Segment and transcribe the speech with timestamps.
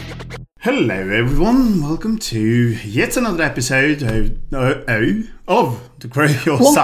[0.61, 1.81] Hello, everyone.
[1.81, 2.39] Welcome to
[2.83, 6.75] yet another episode of uh, oh, of the Grow Your What?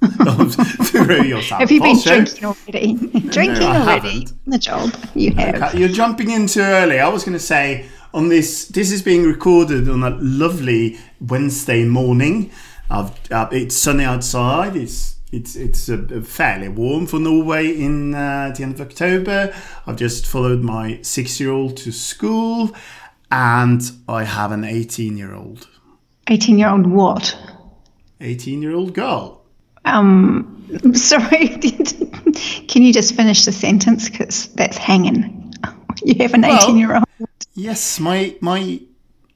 [1.06, 1.60] Grow Your Salon.
[1.60, 2.94] Have you been Fast drinking already?
[3.28, 4.28] drinking I already?
[4.46, 5.74] The job you have.
[5.74, 7.00] You're jumping in too early.
[7.00, 8.66] I was going to say on this.
[8.66, 12.50] This is being recorded on a lovely Wednesday morning.
[12.90, 13.10] Uh,
[13.52, 14.76] it's sunny outside.
[14.76, 19.54] It's it's it's uh, fairly warm for Norway in uh, at the end of October.
[19.86, 22.70] I've just followed my six-year-old to school,
[23.30, 25.66] and I have an eighteen-year-old.
[28.20, 29.42] 18 year old girl.
[29.84, 31.48] Um, sorry.
[32.68, 34.08] Can you just finish the sentence?
[34.08, 35.36] Because that's hanging.
[36.02, 37.04] You have an 18 year old.
[37.54, 38.80] Yes, my my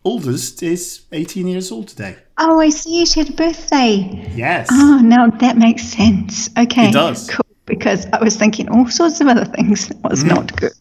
[0.02, 2.16] oldest is 18 years old today.
[2.38, 3.04] Oh, I see.
[3.04, 4.30] She had a birthday.
[4.34, 4.68] Yes.
[4.70, 6.48] Oh, now that makes sense.
[6.56, 6.88] Okay.
[6.88, 7.28] It does.
[7.28, 7.44] Cool.
[7.66, 10.34] Because I was thinking all sorts of other things that was Mm-hmm.
[10.34, 10.72] not good.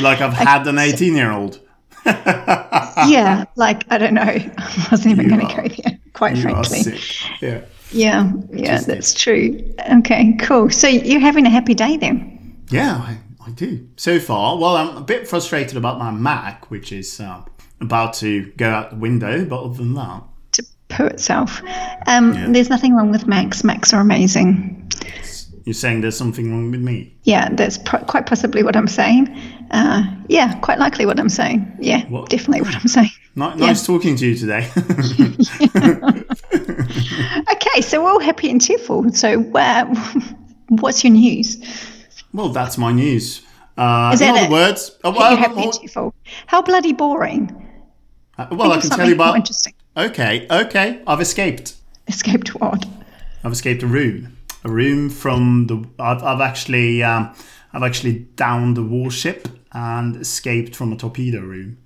[0.00, 1.58] Like I've had an 18 year old.
[2.04, 3.44] yeah.
[3.56, 4.22] Like, I don't know.
[4.22, 7.00] I wasn't even going to go there, quite You frankly.
[7.40, 7.62] Yeah.
[7.90, 9.74] Yeah, yeah, Just that's true.
[9.98, 10.70] Okay, cool.
[10.70, 12.56] So you're having a happy day then?
[12.70, 13.86] Yeah, I, I do.
[13.96, 17.42] So far, well, I'm a bit frustrated about my Mac, which is uh,
[17.80, 21.60] about to go out the window, but other than that, To poo itself.
[22.06, 23.62] Um, There's nothing wrong with Macs.
[23.64, 24.88] Macs are amazing.
[25.64, 27.14] you're saying there's something wrong with me.
[27.24, 29.26] Yeah, that's pro- quite possibly what I'm saying.
[29.72, 31.66] Uh, yeah, quite likely what I'm saying.
[31.80, 32.28] Yeah, What?
[32.28, 33.10] definitely what I'm saying.
[33.36, 34.68] Ni- nice talking to you today.
[37.52, 39.10] Okay, so we're all happy and cheerful.
[39.12, 39.84] So, uh,
[40.68, 41.58] what's your news?
[42.32, 43.42] well, that's my news.
[43.76, 44.50] Uh, Is in that other it?
[44.50, 46.14] words, You're well, happy and cheerful.
[46.46, 47.50] How bloody boring.
[48.38, 49.36] uh, well I can tell you about.
[49.36, 49.74] interesting.
[49.96, 51.74] Okay, okay, I've escaped.
[52.08, 52.84] Escaped what?
[53.44, 54.36] I've escaped a room.
[54.64, 55.84] A room from the.
[55.98, 57.02] I've, I've actually.
[57.02, 57.34] Um,
[57.72, 61.78] I've actually downed the warship and escaped from a torpedo room.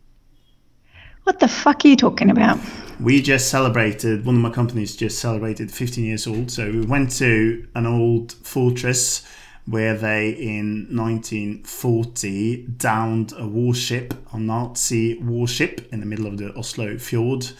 [1.24, 2.58] What the fuck are you talking about?
[3.00, 4.24] We just celebrated.
[4.24, 6.50] One of my companies just celebrated 15 years old.
[6.50, 9.26] So we went to an old fortress
[9.66, 16.56] where they, in 1940, downed a warship, a Nazi warship, in the middle of the
[16.56, 17.50] Oslo fjord.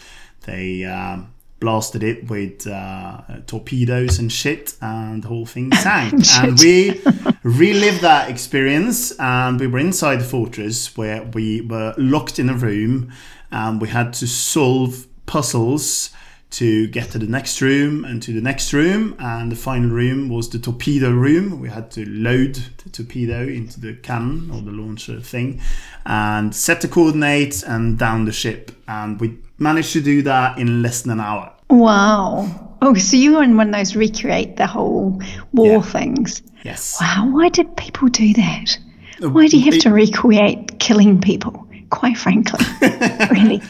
[0.45, 6.23] They um, blasted it with uh, torpedoes and shit, and the whole thing sank.
[6.37, 7.01] and we
[7.43, 12.53] relived that experience, and we were inside the fortress where we were locked in a
[12.53, 13.11] room,
[13.51, 16.11] and we had to solve puzzles
[16.49, 20.29] to get to the next room and to the next room and the final room
[20.29, 24.71] was the torpedo room we had to load the torpedo into the cannon or the
[24.71, 25.59] launcher thing
[26.05, 30.81] and set the coordinates and down the ship and we managed to do that in
[30.81, 32.77] less than an hour Wow.
[32.81, 35.81] Oh, so you were in one of those recreate the whole war Yeah.
[35.81, 36.41] things.
[36.63, 38.77] yes Wow, why did people do that?
[39.21, 41.67] Uh, why do you have it- to recreate killing people?
[41.89, 42.63] Quite frankly.
[43.31, 43.61] really?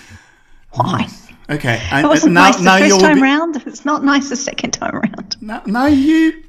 [0.74, 1.08] Why?
[1.50, 3.56] okay and It wasn't now, nice the now first time be- round.
[3.66, 5.38] It's not nice the second time round.
[5.42, 6.44] now, now you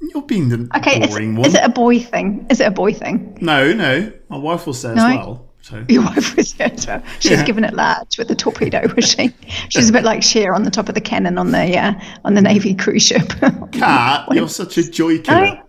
[0.00, 2.46] you're being the Okay, is, boring one is it a boy thing?
[2.50, 3.36] Is it a boy thing?
[3.40, 5.06] no no my wife will say No?
[5.06, 7.02] as well so Your wife was there as well.
[7.20, 9.34] She given it large with the torpedo, was she?
[9.68, 11.92] She's a bit like Cher on the top of the cannon on the uh,
[12.24, 13.28] on the Navy cruise ship.
[13.72, 15.62] Kat, you're such a joy killer I,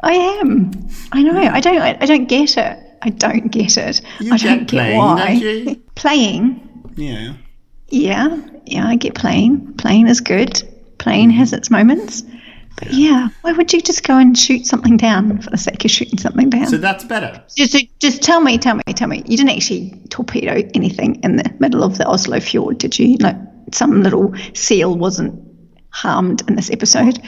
[0.00, 0.72] I am.
[1.12, 1.38] I know.
[1.38, 1.78] I don't.
[1.78, 2.78] I, I don't get it.
[3.02, 4.00] I don't get it.
[4.18, 5.38] You I don't get get playing, why.
[5.38, 5.94] don't?
[5.94, 6.92] Playing.
[6.96, 7.34] yeah
[7.88, 8.36] Yeah.
[8.66, 8.88] Yeah.
[8.88, 9.74] I get playing.
[9.74, 10.62] Playing is good.
[10.98, 12.24] Playing has its moments.
[12.78, 15.90] But yeah, why would you just go and shoot something down for the sake of
[15.90, 16.68] shooting something down?
[16.68, 19.22] so that's better just, just tell me, tell me, tell me.
[19.26, 23.16] You didn't actually torpedo anything in the middle of the Oslo fjord, did you?
[23.18, 23.36] Like
[23.72, 25.44] some little seal wasn't
[25.90, 27.18] harmed in this episode.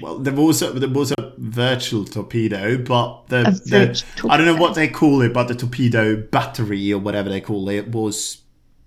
[0.00, 4.46] Well, there was a, there was a virtual torpedo, but the, the virtual I don't
[4.46, 8.42] know what they call it, but the torpedo battery or whatever they call it was,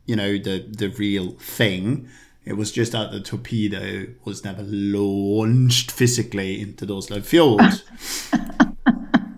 [0.05, 2.09] you know, the the real thing.
[2.45, 7.61] It was just that the torpedo was never launched physically into the Oslo fjord.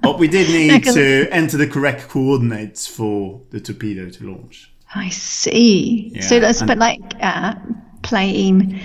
[0.01, 4.71] but we did need to enter the correct coordinates for the torpedo to launch.
[4.93, 6.19] I see.
[6.21, 7.55] so Yeah, that's a and- bit like uh,
[8.01, 8.79] playing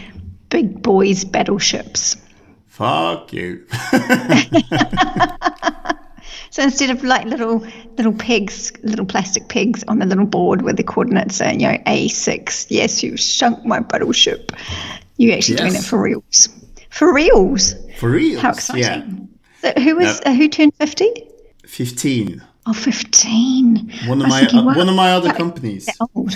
[0.50, 2.16] big boys battleships.
[2.66, 3.64] Fuck you.
[6.50, 7.64] So instead of like little
[7.96, 11.78] little pegs, little plastic pegs on the little board with the coordinates saying, you know,
[11.86, 14.52] A6, yes, you sunk my battleship.
[15.16, 16.48] You're actually doing it for reals.
[16.90, 17.74] For reals.
[17.98, 18.40] For real.
[18.40, 19.28] How exciting.
[19.62, 21.06] So who was uh, who turned 50?
[21.66, 22.42] 15.
[22.66, 23.92] Oh, 15.
[24.06, 25.88] One of my thinking, wow, one of my other companies.
[26.14, 26.34] old.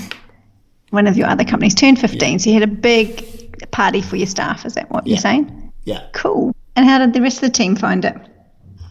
[0.91, 4.27] One of your other companies turned 15, so you had a big party for your
[4.29, 4.65] staff.
[4.65, 5.15] Is that what Yeah.
[5.15, 5.73] you're saying?
[5.85, 6.03] Yeah.
[6.13, 6.55] Cool.
[6.77, 8.15] And how did the rest of the team find it?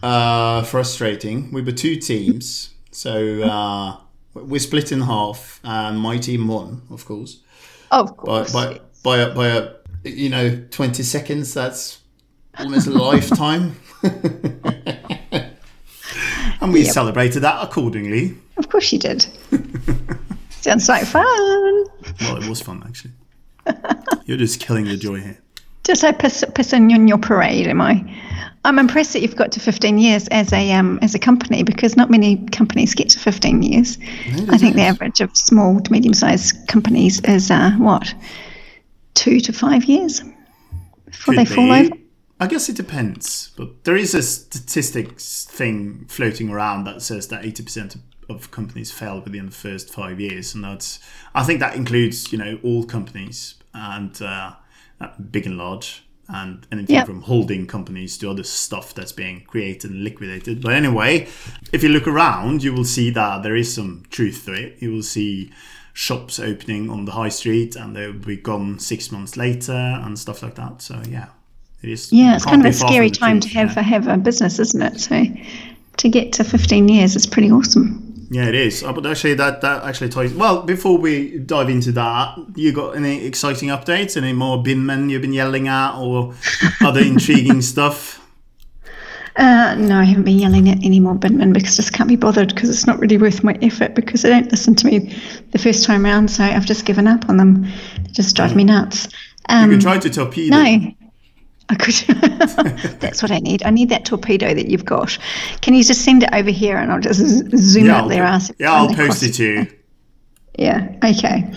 [0.04, 1.50] Uh, frustrating.
[1.50, 3.96] We were two teams, so uh,
[4.34, 7.40] we split in half, and my team won, of course,
[7.90, 8.52] Of by course.
[8.52, 9.68] by by a, by a
[10.04, 11.54] you know twenty seconds.
[11.54, 12.00] That's
[12.58, 13.76] almost a lifetime.
[16.60, 18.36] and we celebrated that accordingly.
[18.58, 19.26] Of course you did.
[20.50, 21.24] Sounds like fun.
[22.20, 23.12] Well, it was fun actually.
[24.26, 25.38] You're just killing the joy here.
[25.84, 28.02] Just like piss, pissing on your parade, am I?
[28.64, 31.96] I'm impressed that you've got to 15 years as a um, as a company because
[31.96, 33.98] not many companies get to 15 years.
[34.48, 38.14] I think the average of small to medium sized companies is uh, what
[39.14, 40.22] two to five years
[41.04, 41.90] before they Could fall over.
[42.40, 47.44] I guess it depends, but there is a statistics thing floating around that says that
[47.44, 47.96] eighty percent
[48.28, 50.98] of companies fail within the first five years, and that's
[51.34, 54.54] I think that includes you know all companies and uh,
[55.30, 57.04] big and large, and anything Yeah.
[57.04, 60.62] from holding companies to other stuff that's being created and liquidated.
[60.62, 61.28] But anyway,
[61.72, 64.76] if you look around, you will see that there is some truth to it.
[64.80, 65.50] You will see
[65.92, 70.42] shops opening on the high street and they'll be gone six months later and stuff
[70.42, 70.82] like that.
[70.82, 71.26] So yeah,
[71.82, 72.12] it is.
[72.12, 73.82] Yeah, it's kind of a scary time truth, to have yeah.
[73.82, 75.00] have a business, isn't it?
[75.00, 75.24] So
[75.98, 78.03] to get to 15 years is pretty awesome.
[78.30, 78.82] Yeah, it is.
[78.82, 80.32] Uh, But actually, that that actually ties.
[80.32, 84.16] Well, before we dive into that, you got any exciting updates?
[84.16, 86.34] Any more binmen you've been yelling at, or
[86.80, 88.20] other intriguing stuff?
[89.36, 92.14] Uh, no, I haven't been yelling at any more Binman because I just can't be
[92.14, 95.12] bothered because it's not really worth my effort because they don't listen to me
[95.50, 96.30] the first time round.
[96.30, 97.62] So I've just given up on them.
[97.62, 99.08] They just drive me nuts.
[99.48, 100.56] Um, You can try to torpedo.
[100.56, 100.92] no.
[101.70, 101.94] I could.
[103.00, 103.62] That's what I need.
[103.64, 105.16] I need that torpedo that you've got.
[105.62, 107.20] Can you just send it over here and I'll just
[107.56, 108.52] zoom Yeah, up I'll, their ass?
[108.58, 109.66] yeah, I'll post it to you.
[110.56, 110.86] Yeah.
[111.04, 111.50] Okay.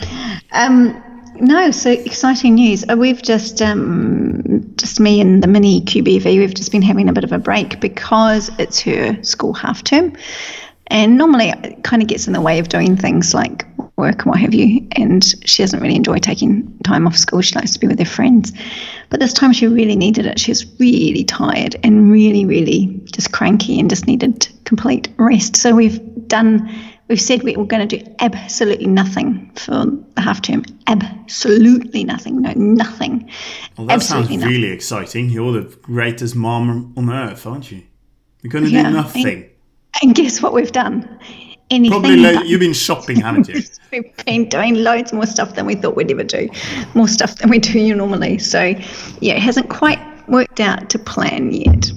[0.54, 1.04] Um,
[1.40, 1.70] no.
[1.70, 2.84] So exciting news.
[2.90, 6.26] Uh, we've just um, just me and the mini QBV.
[6.40, 10.14] We've just been having a bit of a break because it's her school half term,
[10.88, 14.26] and normally it kind of gets in the way of doing things like work and
[14.28, 14.88] what have you.
[14.94, 17.42] And she doesn't really enjoy taking time off school.
[17.42, 18.54] She likes to be with her friends.
[19.10, 20.40] But this time she really needed it.
[20.40, 25.56] She was really tired and really, really just cranky and just needed complete rest.
[25.56, 26.70] So we've done,
[27.08, 29.86] we've said we we're going to do absolutely nothing for
[30.16, 30.64] the half term.
[30.86, 32.42] Absolutely nothing.
[32.42, 33.30] No, nothing.
[33.78, 34.62] Well, that absolutely sounds nothing.
[34.62, 35.30] really exciting.
[35.30, 37.82] You're the greatest mom on earth, aren't you?
[38.44, 39.50] You're going to Yeah, do nothing.
[40.04, 41.20] And guess what we've done?
[41.70, 41.92] Anything.
[42.02, 43.62] Probably lo- you've been shopping, haven't you?
[43.92, 46.50] We've been doing loads more stuff than we thought we'd ever do,
[46.94, 48.38] more stuff than we do normally.
[48.38, 48.62] So,
[49.22, 50.00] yeah, it hasn't quite
[50.30, 51.92] worked out to plan yet.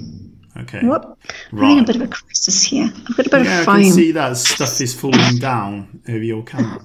[0.57, 0.81] Okay.
[0.85, 1.17] Whoop.
[1.53, 2.91] I'm having a bit of a crisis here.
[3.09, 3.91] I've got a bit Yeah, of I can foam.
[3.93, 6.81] see that stuff is falling down over your camera.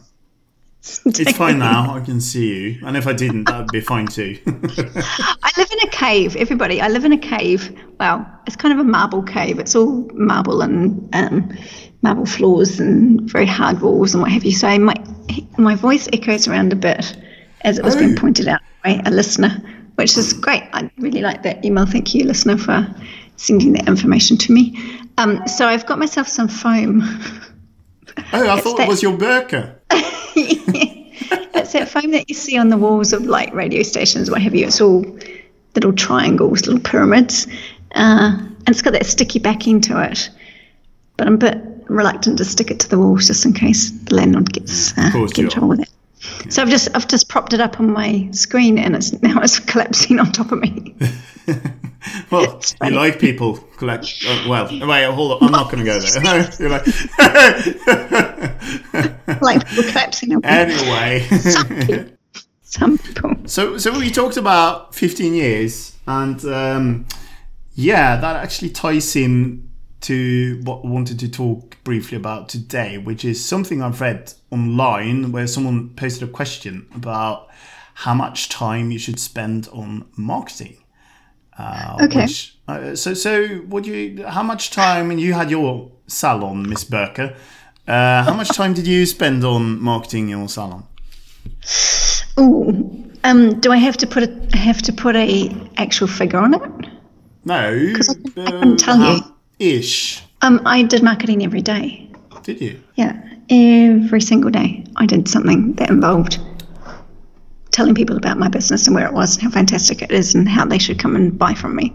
[1.06, 1.94] It's fine now.
[1.94, 2.86] I can see you.
[2.86, 4.38] And if I didn't, that'd be fine too.
[4.46, 6.80] I live in a cave, everybody.
[6.80, 7.76] I live in a cave.
[7.98, 9.58] Well, it's kind of a marble cave.
[9.58, 11.56] It's all marble and um,
[12.02, 14.52] marble floors and very hard walls and what have you.
[14.52, 14.94] So my
[15.58, 17.16] my voice echoes around a bit,
[17.62, 18.20] as it was being Oh.
[18.20, 19.50] pointed out by a listener,
[19.96, 20.62] which is great.
[20.72, 21.86] I really like that email.
[21.86, 22.86] Thank you, listener, for
[23.36, 24.78] sending that information to me.
[25.18, 27.02] Um, so I've got myself some foam.
[28.32, 29.74] oh, I thought it that- was your burqa.
[31.56, 34.54] It's that foam that you see on the walls of like radio stations, what have
[34.54, 34.66] you.
[34.66, 35.04] It's all
[35.74, 37.46] little triangles, little pyramids,
[37.94, 40.30] uh, and it's got that sticky backing to it.
[41.16, 44.14] But I'm a bit reluctant to stick it to the walls just in case the
[44.14, 45.88] landlord gets uh, get in trouble with it.
[46.52, 49.58] So I've just I've just propped it up on my screen, and it's now it's
[49.58, 50.94] collapsing on top of me.
[52.30, 54.22] Well, you like people collect.
[54.26, 55.38] Uh, well, wait, hold on.
[55.42, 56.22] I'm not going to go there.
[56.22, 56.86] No, you're like.
[59.42, 60.36] like people collapsing me.
[60.44, 61.26] anyway.
[62.62, 63.34] Some people.
[63.46, 67.06] So, so we talked about 15 years, and um,
[67.74, 69.68] yeah, that actually ties in
[70.02, 75.32] to what I wanted to talk briefly about today, which is something I've read online
[75.32, 77.48] where someone posted a question about
[77.94, 80.76] how much time you should spend on marketing.
[81.58, 82.22] Uh, Okay.
[82.22, 84.24] Which, uh, so, so would you?
[84.26, 85.10] How much time?
[85.10, 87.34] And you had your salon, Miss Burker.
[87.88, 90.84] Uh, how much time did you spend on marketing your salon?
[92.38, 93.04] Ooh.
[93.24, 96.62] Um, do I have to put a have to put a actual figure on it?
[97.44, 99.20] No, because I can tell you.
[99.58, 100.22] Ish.
[100.42, 102.10] Um, I did marketing every day.
[102.42, 102.82] Did you?
[102.96, 103.16] Yeah,
[103.48, 106.38] every single day I did something that involved
[107.76, 110.48] telling people about my business and where it was and how fantastic it is and
[110.48, 111.86] how they should come and buy from me.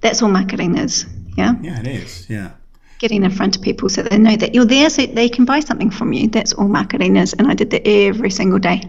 [0.00, 1.06] That's all marketing is.
[1.36, 1.52] Yeah.
[1.62, 2.26] Yeah, it is.
[2.28, 2.50] Yeah.
[2.98, 5.60] getting in front of people so they know that you're there so they can buy
[5.60, 6.28] something from you.
[6.28, 7.32] That's all marketing is.
[7.34, 8.80] And I did that every single day.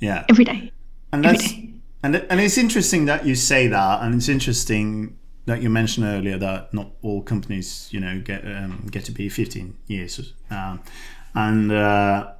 [0.00, 0.24] Yeah.
[0.28, 0.72] Every day.
[1.12, 1.68] And Every that's day.
[2.02, 6.38] and and it's interesting that you say that, and it's interesting that you mentioned earlier
[6.38, 10.32] that not all companies, you know, get um, get to be 15 years.
[10.50, 10.80] Um,
[11.34, 12.32] and uh,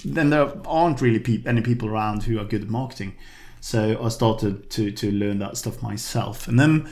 [0.05, 3.13] then there aren't really peop any people around who are good at marketing.
[3.59, 6.87] So I started to to learn that stuff myself, and then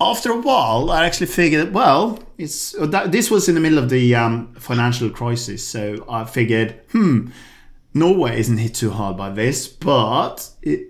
[0.00, 3.78] after a while, I actually figured, well, it's uh, that, this was in the middle
[3.78, 7.28] of the um, financial crisis, so I figured, hmm,
[7.92, 10.88] Norway isn't hit too hard by this, but it,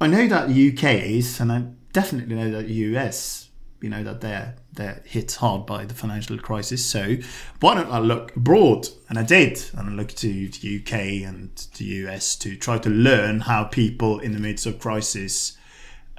[0.00, 3.50] I know that UK is, and I definitely know that US,
[3.80, 6.84] you know, that they're they're hit hard by the financial crisis.
[6.84, 7.16] So
[7.60, 8.88] why don't I look abroad?
[9.08, 12.88] And I did, and I looked to the UK and the US to try to
[12.88, 15.58] learn how people in the midst of crisis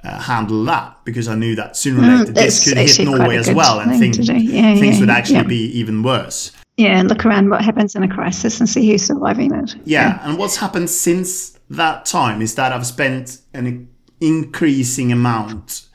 [0.04, 3.36] uh, handle that because I knew that sooner or later Mm, this could hit Norway
[3.36, 4.28] as well, and thing things.
[4.28, 5.42] Yeah, things yeah, would actually yeah.
[5.44, 6.52] be even worse.
[6.76, 9.76] Yeah, and look around what happens in a crisis and see who's surviving it.
[9.84, 13.88] Yeah, and what's happened since that time is that I've spent an
[14.20, 15.88] increasing amount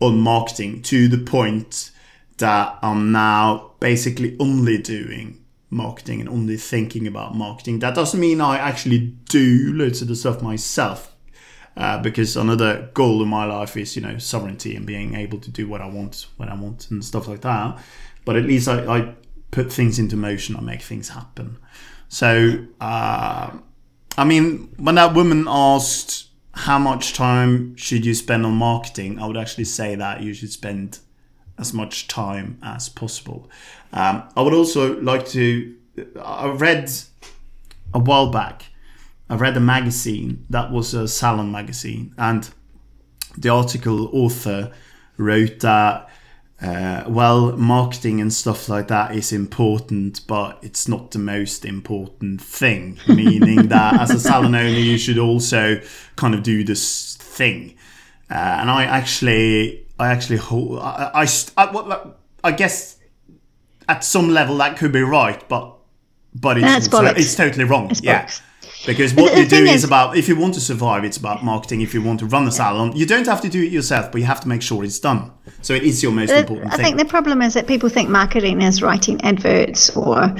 [0.00, 1.90] on marketing to the point
[2.38, 7.80] that I'm now basically only doing marketing and only thinking about marketing.
[7.80, 8.98] That doesn't mean I actually
[9.28, 11.07] do loads of the stuff myself.
[11.78, 15.48] Uh, because another goal in my life is, you know, sovereignty and being able to
[15.48, 17.78] do what I want when I want and stuff like that.
[18.24, 19.14] But at least I, I
[19.52, 20.56] put things into motion.
[20.56, 21.56] I make things happen.
[22.08, 23.52] So, uh,
[24.16, 29.26] I mean, when that woman asked how much time should you spend on marketing, I
[29.26, 30.98] would actually say that you should spend
[31.58, 33.48] as much time as possible.
[33.92, 35.76] Um, I would also like to.
[36.20, 36.90] I read
[37.94, 38.64] a while back.
[39.30, 42.48] I read a magazine that was a salon magazine, and
[43.36, 44.72] the article author
[45.16, 46.08] wrote that
[46.60, 52.40] uh, well, marketing and stuff like that is important, but it's not the most important
[52.40, 52.98] thing.
[53.08, 55.80] Meaning that as a salon owner, you should also
[56.16, 57.76] kind of do this thing.
[58.28, 62.10] Uh, and I actually, I actually hold, I, I, I,
[62.42, 62.98] I guess
[63.88, 65.77] at some level that could be right, but
[66.34, 67.18] but it's That's uh, bollocks.
[67.18, 67.90] it's totally wrong.
[67.90, 68.24] It's yeah.
[68.24, 68.40] bollocks.
[68.86, 71.44] Because what the you do is, is- about if you want to survive, it's about
[71.44, 71.80] marketing.
[71.80, 74.20] If you want to run a salon, you don't have to do it yourself, but
[74.20, 75.32] you have to make sure it's done.
[75.62, 76.84] So it is your most important I thing.
[76.84, 80.36] think the problem is that people think marketing is writing adverts or I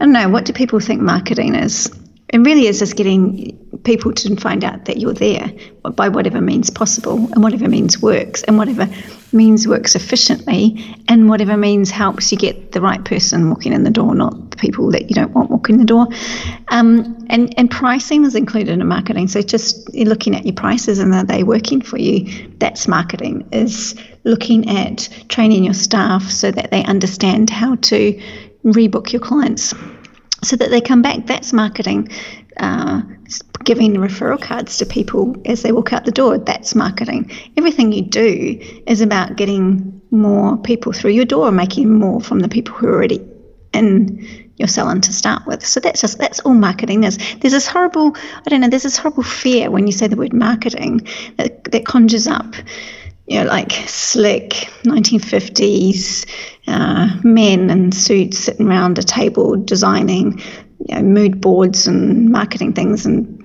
[0.00, 1.90] don't know, what do people think marketing is?
[2.32, 6.70] It really is just getting people to find out that you're there by whatever means
[6.70, 8.88] possible and whatever means works and whatever
[9.32, 13.90] means works efficiently and whatever means helps you get the right person walking in the
[13.90, 16.06] door, not the people that you don't want walking the door.
[16.68, 19.28] Um, and, and pricing is included in marketing.
[19.28, 23.94] So just looking at your prices and are they working for you, that's marketing, is
[24.24, 28.20] looking at training your staff so that they understand how to
[28.64, 29.74] rebook your clients
[30.42, 31.26] so that they come back.
[31.26, 32.08] That's marketing.
[32.56, 33.02] Uh,
[33.64, 37.30] giving referral cards to people as they walk out the door, that's marketing.
[37.56, 42.48] Everything you do is about getting more people through your door, making more from the
[42.48, 43.26] people who are already
[43.72, 45.64] in your salon to start with.
[45.64, 47.18] So that's just that's all marketing is.
[47.40, 50.34] There's this horrible I don't know, there's this horrible fear when you say the word
[50.34, 51.06] marketing
[51.38, 52.54] that, that conjures up
[53.32, 56.26] you know, like slick 1950s
[56.66, 60.38] uh, men in suits sitting around a table designing
[60.86, 63.38] you know, mood boards and marketing things and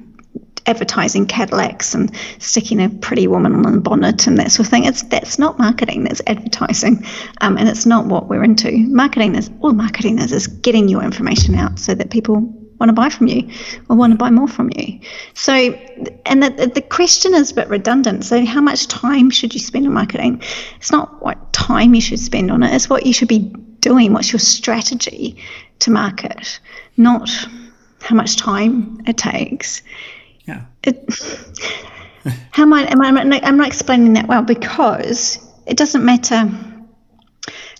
[0.66, 4.84] advertising Cadillacs and sticking a pretty woman on a bonnet and that sort of thing.
[4.84, 6.04] It's that's not marketing.
[6.04, 7.06] That's advertising,
[7.40, 8.78] um, and it's not what we're into.
[8.90, 12.94] Marketing is all marketing is is getting your information out so that people want to
[12.94, 13.50] buy from you
[13.90, 15.00] or want to buy more from you.
[15.34, 15.54] So,
[16.26, 18.26] and the, the question is a bit redundant.
[18.26, 20.42] So, how much time should you spend on marketing?
[20.78, 23.40] It's not what time you should spend on it, it's what you should be
[23.80, 24.14] doing.
[24.14, 25.38] What's your strategy
[25.80, 26.60] to market,
[26.96, 27.30] not
[28.02, 29.82] how much time it takes.
[30.46, 30.64] Yeah.
[30.84, 31.06] It,
[32.52, 36.50] how am I, am I, I'm not explaining that well because it doesn't matter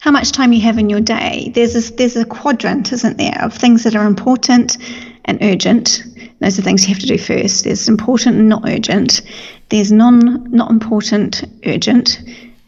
[0.08, 1.52] how much time you have in your day.
[1.54, 4.78] There's a, there's a quadrant, isn't there, of things that are important
[5.26, 6.02] and urgent.
[6.40, 7.66] Those are things you have to do first.
[7.66, 9.22] There's important and not urgent.
[9.68, 12.22] There's non not important, urgent,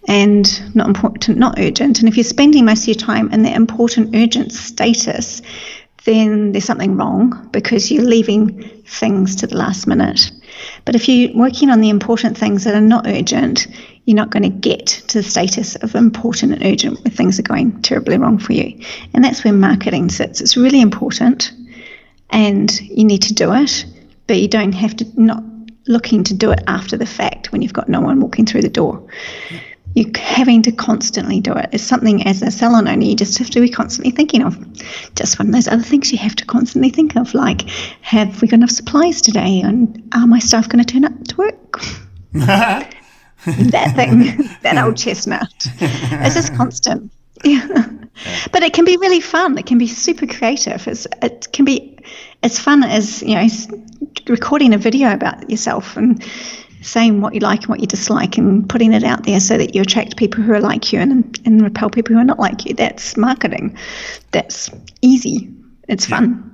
[0.05, 1.99] and not important, not urgent.
[1.99, 5.41] And if you're spending most of your time in the important, urgent status,
[6.03, 10.29] then there's something wrong because you're leaving things to the last minute.
[10.85, 13.67] But if you're working on the important things that are not urgent,
[14.05, 17.43] you're not going to get to the status of important and urgent where things are
[17.43, 18.79] going terribly wrong for you.
[19.13, 20.41] And that's where marketing sits.
[20.41, 21.51] It's really important
[22.29, 23.85] and you need to do it,
[24.27, 25.43] but you don't have to not
[25.87, 28.69] looking to do it after the fact when you've got no one walking through the
[28.69, 29.03] door.
[29.95, 31.69] You're having to constantly do it.
[31.71, 34.57] It's something as a salon owner you just have to be constantly thinking of.
[35.15, 37.69] Just one of those other things you have to constantly think of, like
[38.01, 41.37] have we got enough supplies today, and are my staff going to turn up to
[41.37, 41.81] work?
[42.33, 45.51] that thing, that old chestnut.
[45.79, 47.11] It's just constant.
[47.43, 47.89] Yeah.
[48.51, 49.57] But it can be really fun.
[49.57, 50.85] It can be super creative.
[50.89, 51.97] It's, it can be
[52.43, 53.47] as fun as, you know,
[54.27, 56.21] recording a video about yourself and
[56.81, 59.75] saying what you like and what you dislike and putting it out there so that
[59.75, 62.65] you attract people who are like you and, and repel people who are not like
[62.65, 62.73] you.
[62.73, 63.77] That's marketing.
[64.31, 64.69] That's
[65.01, 65.49] easy.
[65.87, 66.45] It's fun.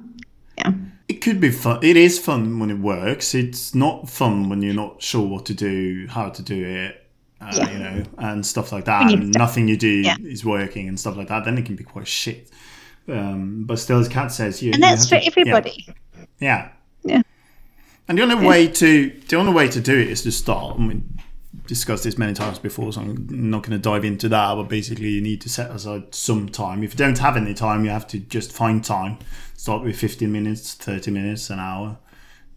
[0.57, 0.71] Yeah.
[1.07, 1.83] It could be fun.
[1.83, 3.35] It is fun when it works.
[3.35, 7.05] It's not fun when you're not sure what to do, how to do it,
[7.41, 7.71] uh, yeah.
[7.71, 9.11] you know, and stuff like that.
[9.11, 10.15] And nothing you do yeah.
[10.21, 11.45] is working and stuff like that.
[11.45, 12.49] Then it can be quite shit.
[13.07, 15.85] Um, but still, as Kat says, you and that's for to, everybody.
[15.87, 16.25] Yeah.
[16.39, 16.69] yeah.
[18.07, 20.77] And the only way to the only way to do it is to start.
[20.77, 21.19] I mean,
[21.65, 24.55] discussed this many times before, so I'm not going to dive into that.
[24.55, 26.83] But basically, you need to set aside some time.
[26.83, 29.17] If you don't have any time, you have to just find time
[29.65, 31.97] start with 15 minutes 30 minutes an hour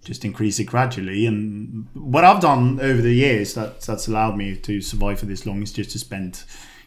[0.04, 4.56] just increase it gradually and what i've done over the years that that's allowed me
[4.56, 6.44] to survive for this long is just to spend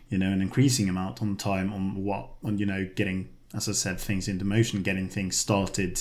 [0.09, 3.71] you know an increasing amount on time on what on you know getting as i
[3.71, 5.99] said things into motion getting things started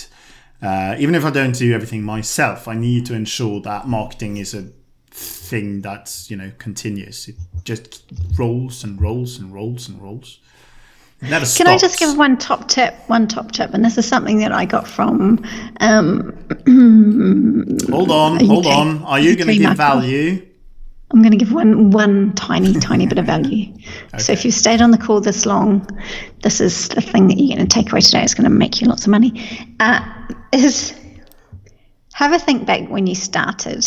[0.63, 4.55] uh, even if i don't do everything myself i need to ensure that marketing is
[4.55, 4.69] a
[5.11, 8.05] thing that's you know continuous it just
[8.37, 10.39] rolls and rolls and rolls and rolls
[11.23, 12.95] Never Can I just give one top tip?
[13.09, 15.45] One top tip, and this is something that I got from.
[15.81, 16.33] Um,
[17.91, 19.03] hold on, hold on.
[19.03, 20.50] Are you going to give value?
[21.11, 23.73] I'm going to give one one tiny tiny bit of value.
[23.73, 24.19] Okay.
[24.19, 25.87] So if you've stayed on the call this long,
[26.43, 28.23] this is the thing that you're going to take away today.
[28.23, 29.69] It's going to make you lots of money.
[29.81, 30.01] Uh,
[30.53, 30.95] is
[32.13, 33.87] have a think back when you started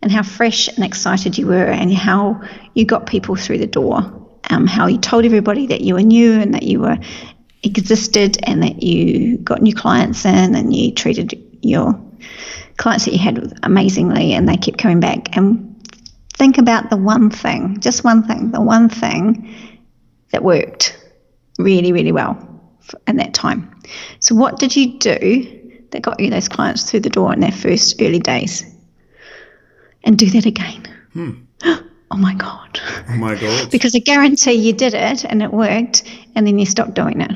[0.00, 2.40] and how fresh and excited you were and how
[2.74, 4.18] you got people through the door
[4.50, 6.98] um, how you told everybody that you were new and that you were
[7.62, 12.00] existed and that you got new clients in and you treated your
[12.76, 15.67] clients that you had amazingly and they kept coming back and
[16.38, 19.54] think about the one thing just one thing the one thing
[20.30, 20.98] that worked
[21.58, 22.36] really really well
[23.06, 23.74] in that time
[24.20, 25.54] so what did you do
[25.90, 28.64] that got you those clients through the door in their first early days
[30.04, 31.32] and do that again hmm.
[32.10, 32.80] oh my God.
[33.08, 33.70] Oh my God.
[33.70, 36.02] because I guarantee you did it and it worked
[36.34, 37.32] and then you stopped doing it.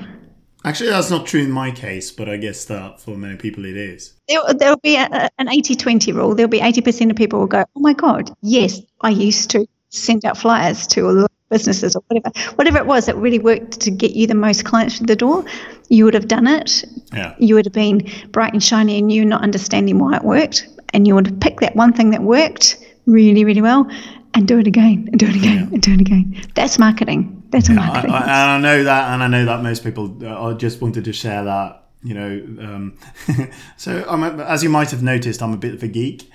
[0.64, 3.76] Actually, that's not true in my case, but I guess that for many people it
[3.76, 4.14] is.
[4.28, 6.34] There, will be a, an 80 20 rule.
[6.34, 10.24] There'll be 80% of people will go, oh my God, yes, I used to send
[10.24, 12.30] out flyers to all the businesses or whatever.
[12.54, 15.44] Whatever it was that really worked to get you the most clients through the door,
[15.88, 16.84] you would have done it.
[17.12, 17.34] Yeah.
[17.38, 20.68] You would have been bright and shiny and you not understanding why it worked.
[20.94, 23.90] And you would have picked that one thing that worked really, really well
[24.34, 25.72] and do it again and do it again yeah.
[25.72, 26.40] and do it again.
[26.54, 27.41] That's marketing.
[27.52, 27.90] Yeah.
[27.90, 30.16] I, I, I, know that, and I know that most people.
[30.22, 31.84] Uh, I just wanted to share that.
[32.02, 32.98] You know, um,
[33.76, 36.30] so I'm a, as you might have noticed, I'm a bit of a geek,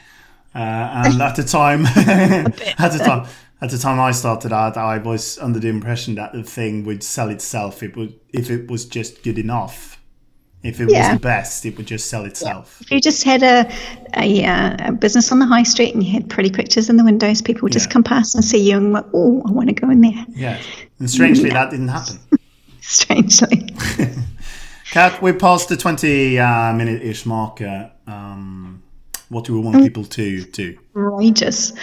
[0.56, 3.28] uh, and at the time, at the time.
[3.60, 7.02] At the time I started out, I was under the impression that the thing would
[7.02, 7.82] sell itself.
[7.82, 10.00] It would, if it was just good enough.
[10.64, 11.12] If it yeah.
[11.12, 12.82] was the best, it would just sell itself.
[12.82, 13.72] If you just had a
[14.16, 15.30] a, uh, a business.
[15.30, 15.32] Yeah.
[15.32, 17.72] Uh, on the high street and you had pretty pictures in the windows, people would
[17.72, 20.26] just come past and see you and go, "Oh, I want to go in there."
[20.30, 20.62] Yeah,
[21.00, 22.20] and strangely, that didn't happen.
[22.82, 23.70] strangely.
[24.92, 27.92] Kat, we passed the twenty uh, minute ish marker.
[28.08, 28.84] Um,
[29.30, 30.78] what do we want people to do?
[30.96, 31.74] Outrageous.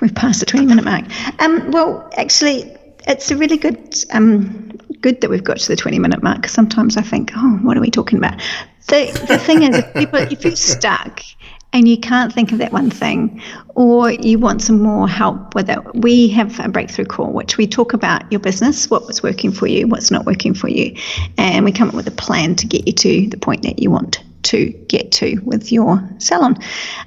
[0.00, 1.04] We've passed the 20 minute mark.
[1.40, 2.74] Um, well, actually,
[3.06, 6.38] it's a really good um, good that we've got to the 20 minute mark.
[6.38, 8.40] Because sometimes I think, oh, what are we talking about?
[8.88, 11.20] The, the thing is, if, people, if you're stuck
[11.74, 13.42] and you can't think of that one thing,
[13.74, 17.66] or you want some more help with it, we have a breakthrough call, which we
[17.66, 20.96] talk about your business, what was working for you, what's not working for you,
[21.36, 23.90] and we come up with a plan to get you to the point that you
[23.90, 26.56] want to get to with your salon.